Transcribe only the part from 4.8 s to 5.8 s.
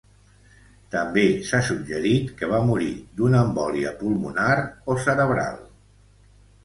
o cerebral.